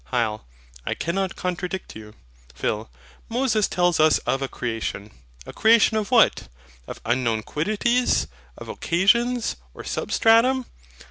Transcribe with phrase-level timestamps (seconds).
[0.11, 0.41] HYL.
[0.83, 2.15] I cannot contradict you.
[2.55, 2.89] PHIL.
[3.29, 5.11] Moses tells us of a creation.
[5.45, 6.47] A creation of what?
[6.87, 8.25] of unknown quiddities,
[8.57, 10.65] of occasions, or SUBSTRATUM?